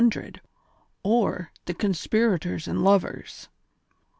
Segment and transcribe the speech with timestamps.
[0.15, 0.41] aid:
[1.03, 3.49] THE CONSPIRATORS AND LOVERS.